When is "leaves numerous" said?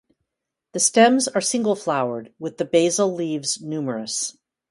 3.13-4.35